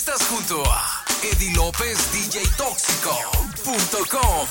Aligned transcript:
Estás 0.00 0.26
junto 0.28 0.62
a 0.66 1.04
Eddie 1.22 1.54
López 1.54 2.10
DJ 2.10 2.42
Tóxico.com. 2.56 4.48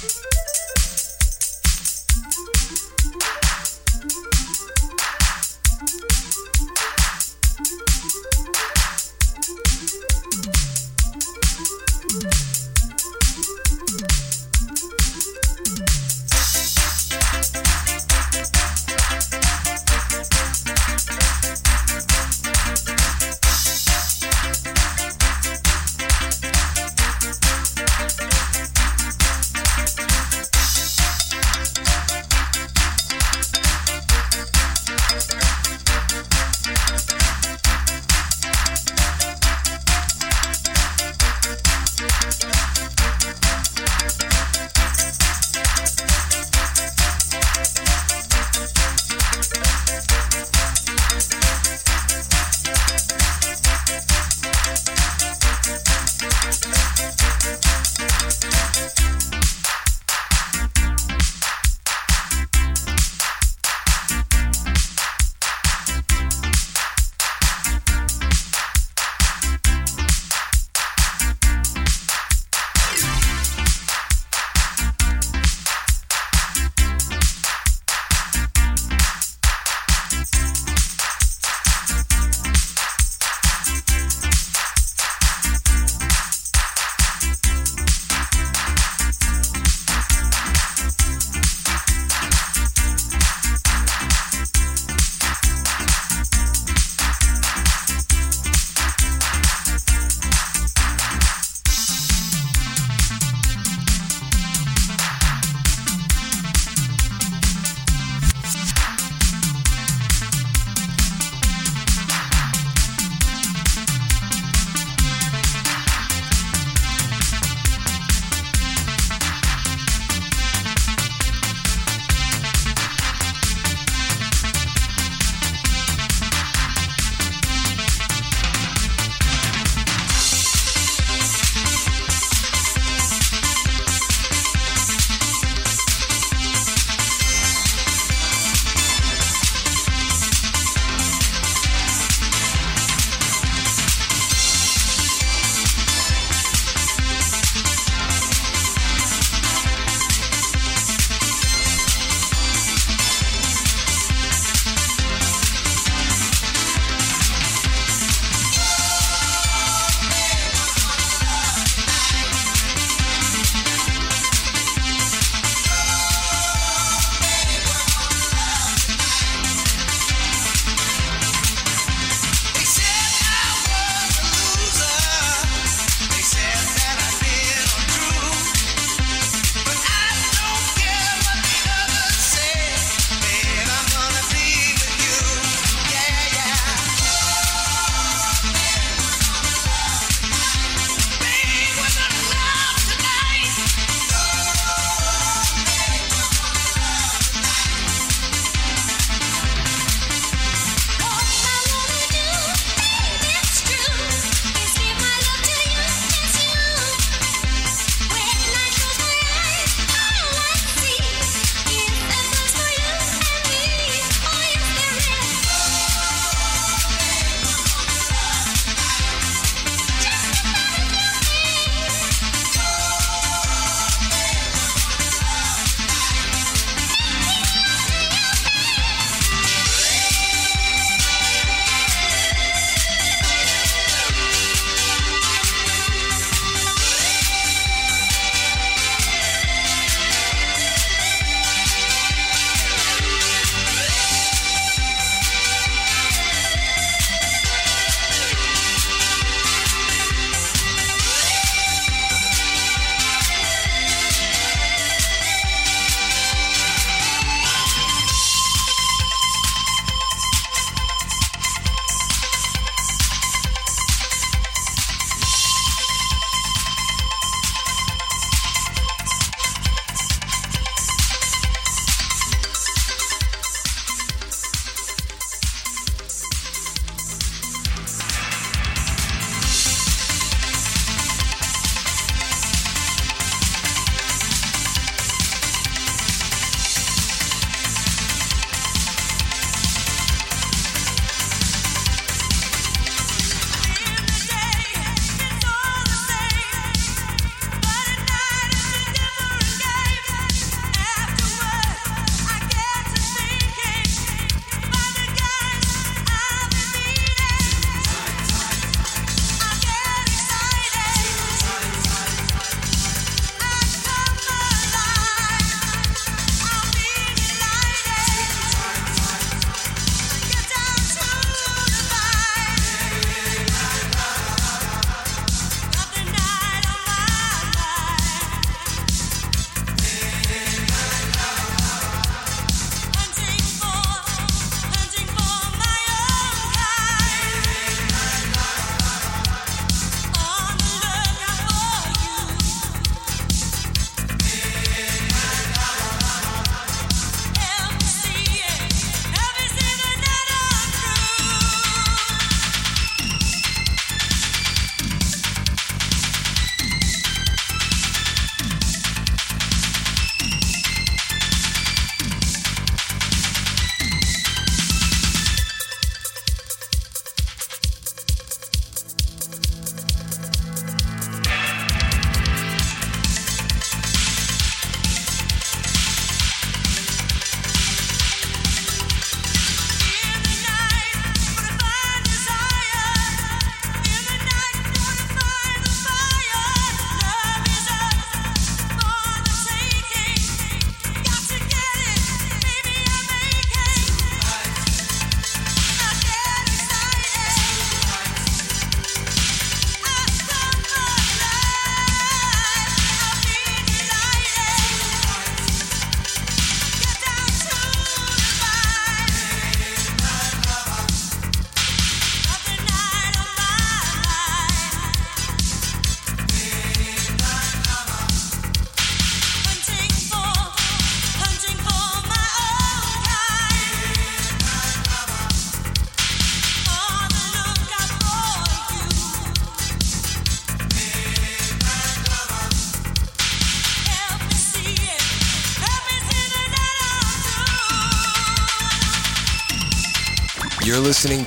Thank 0.00 0.37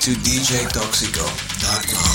to 0.01 0.11
DJToxico.com. 0.15 2.10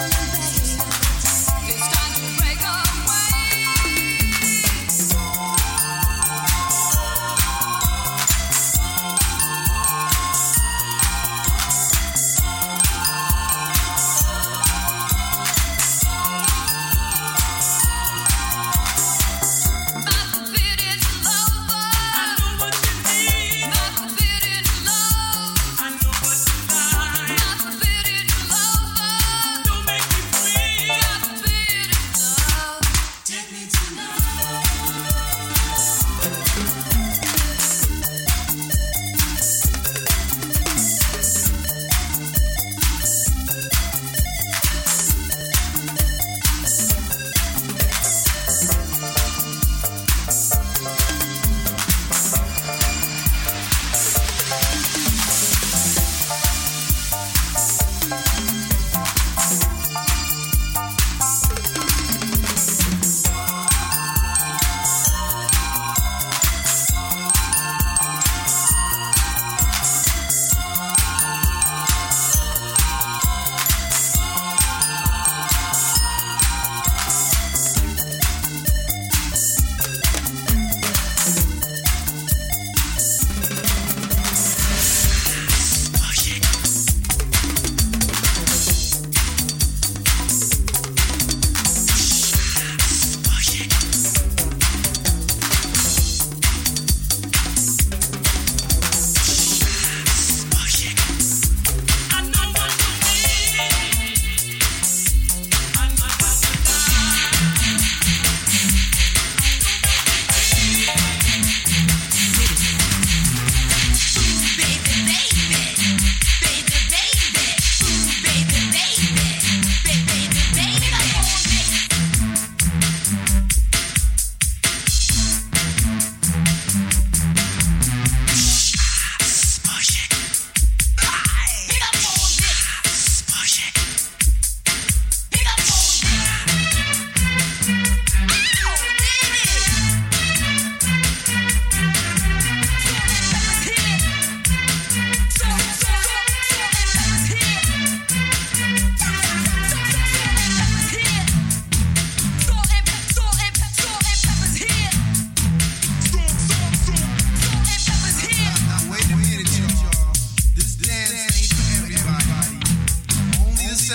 Bye. 0.00 0.39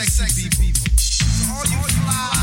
sexy 0.04 0.50
people. 0.50 0.92
So 0.98 1.54
all 1.54 1.64
you 1.64 1.88
fly 1.88 2.35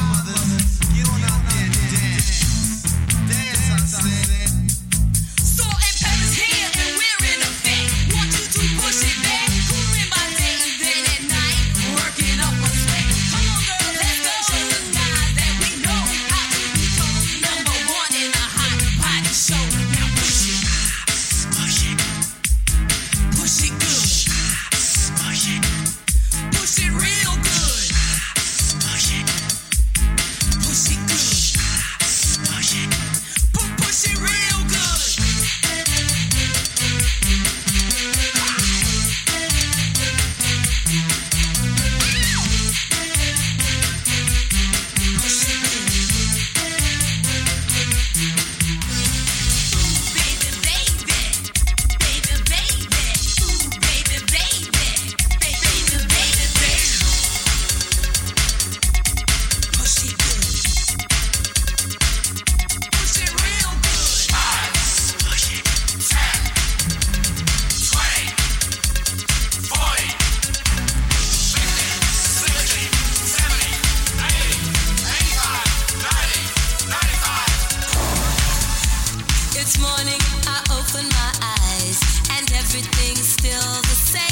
open 80.94 81.08
my 81.08 81.32
eyes 81.42 82.00
and 82.36 82.52
everything's 82.52 83.26
still 83.26 83.82
the 83.82 83.88
same. 83.88 84.31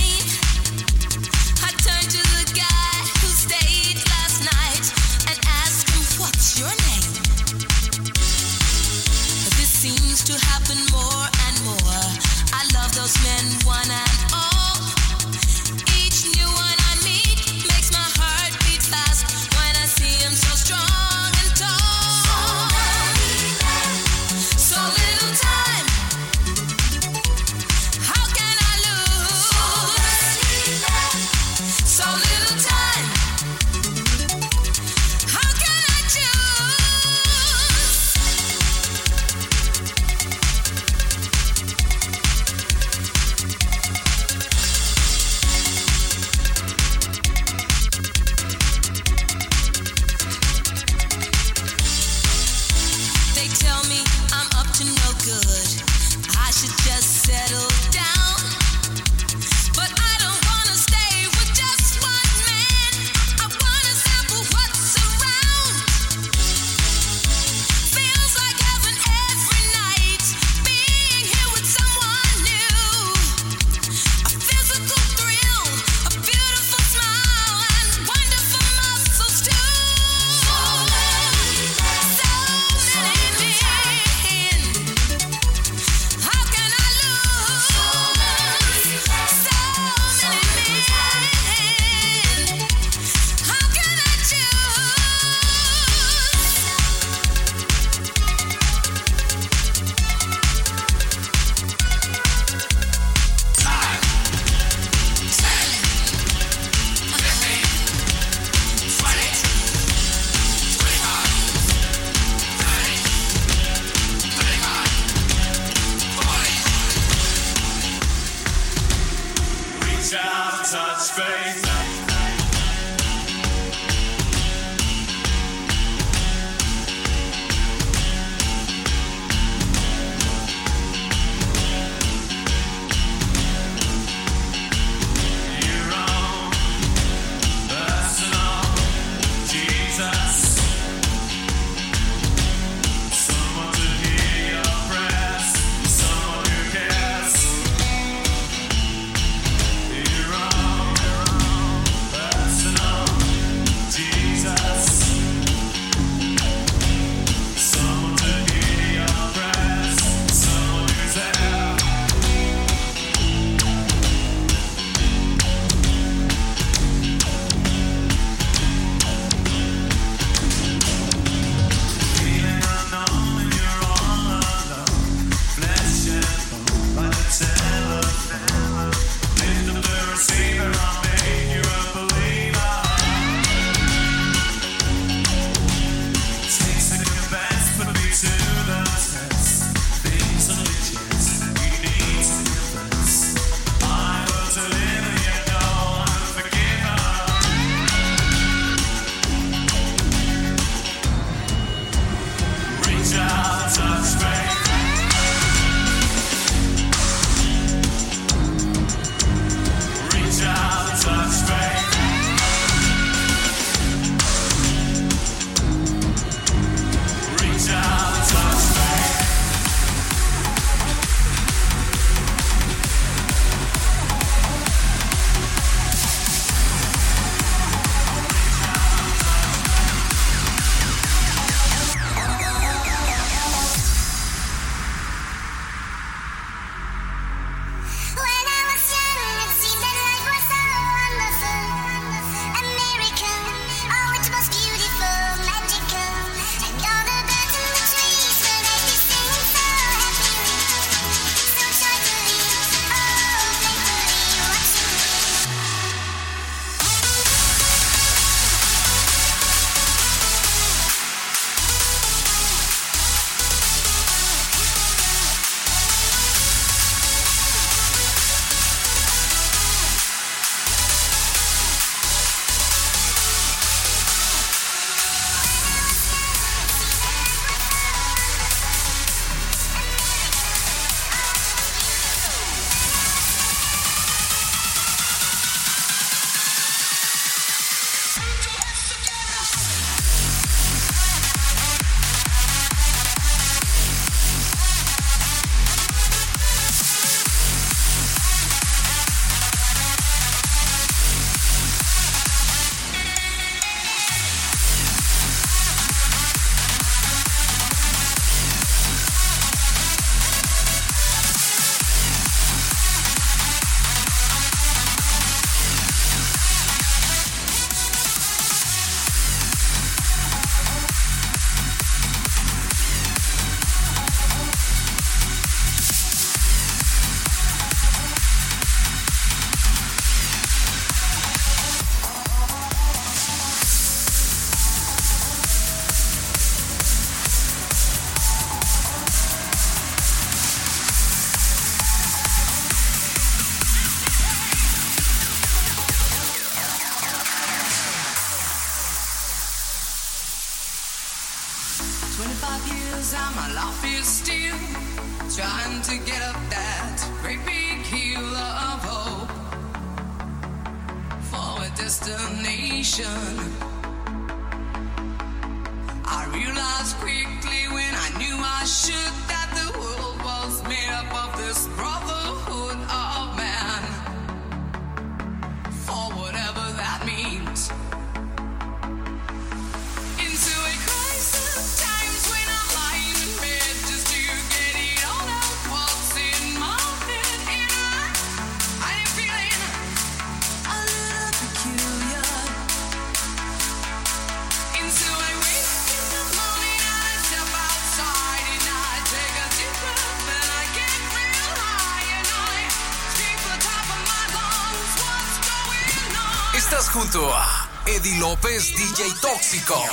Estás 406.71 406.89
junto 406.91 407.35
a 407.35 407.69
Eddie 407.85 408.21
López 408.21 408.73
DJ 408.77 409.13
Tóxico.com. 409.21 409.91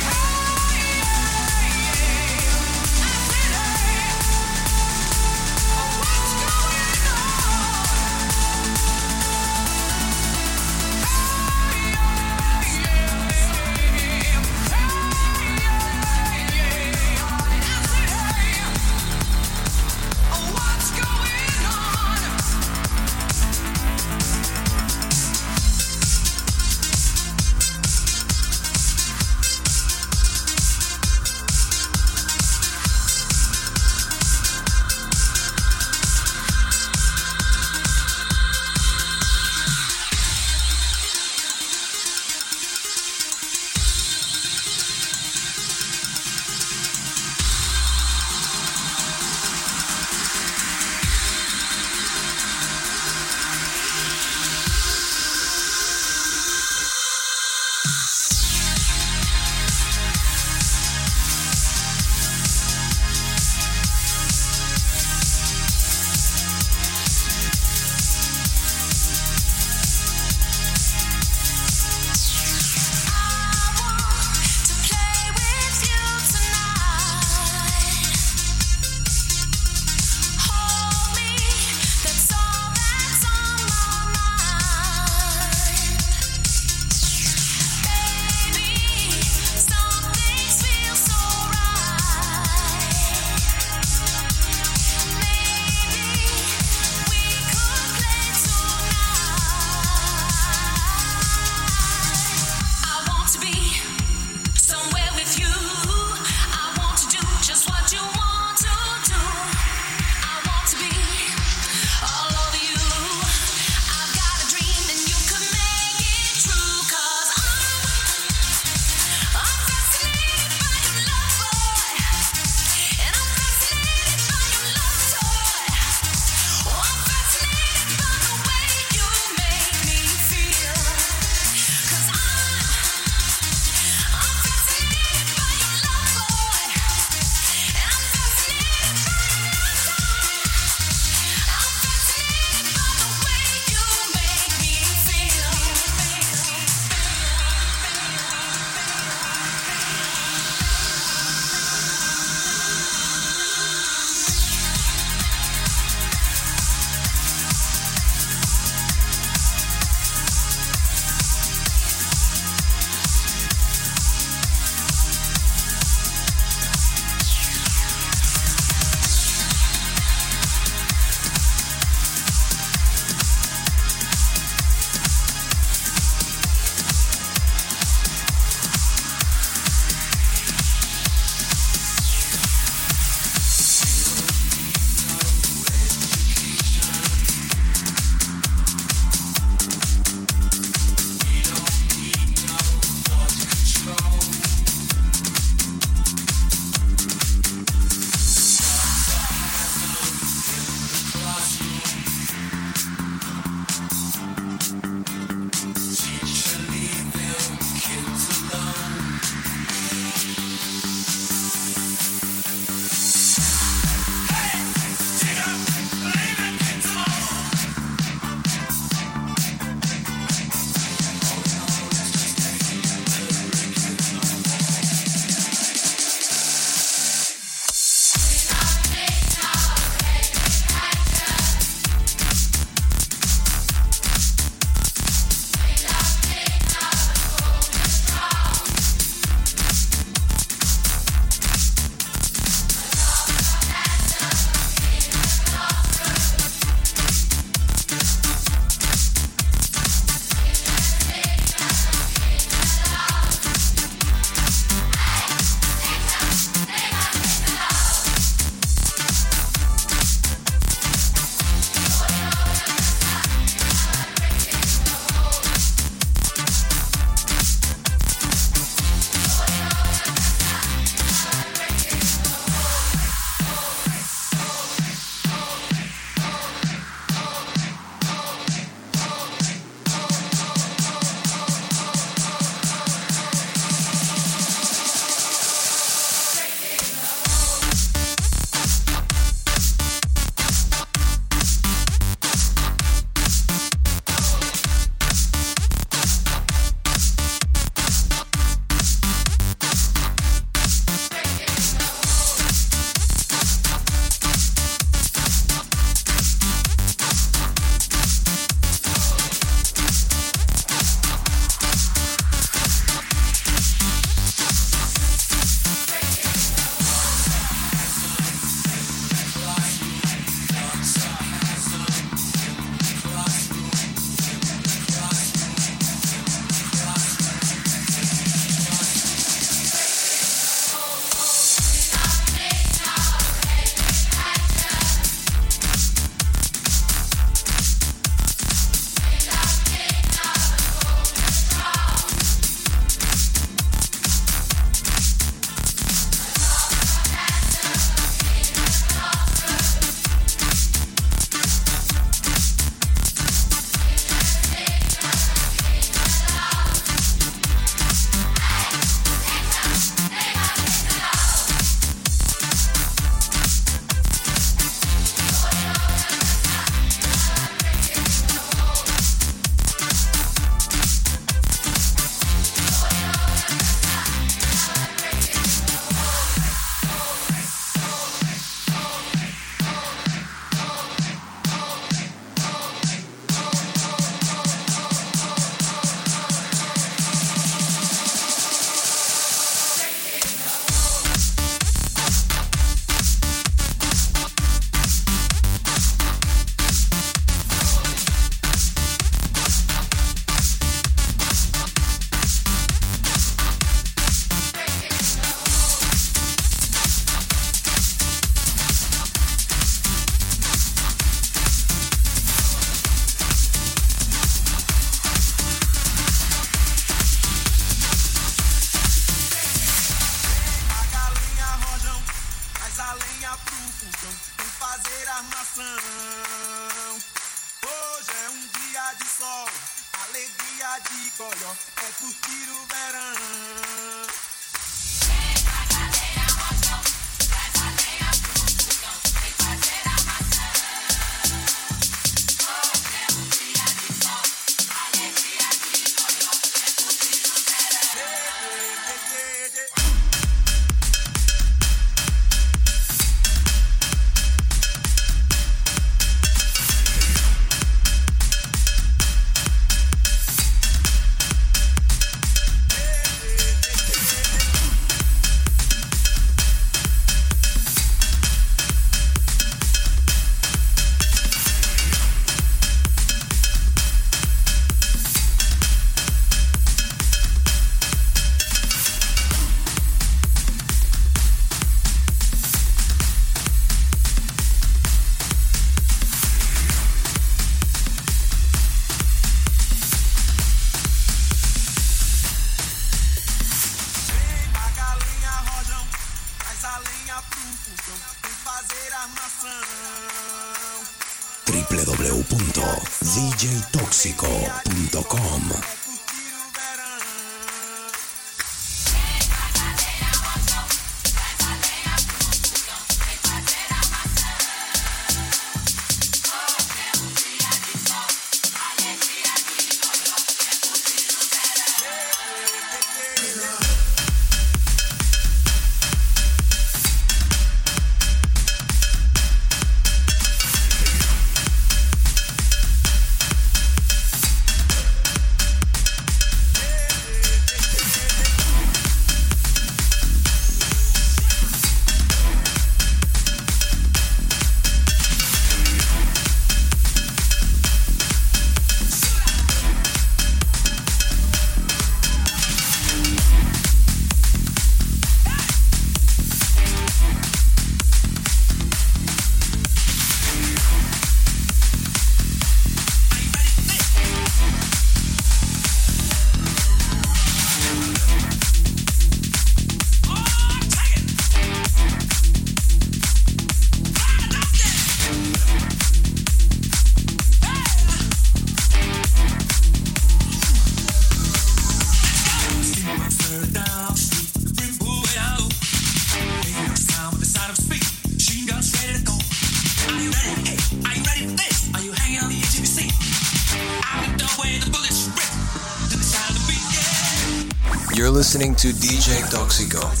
listening 598.41 598.55
to 598.55 598.69
DJ 598.79 599.21
Toxico. 599.29 600.00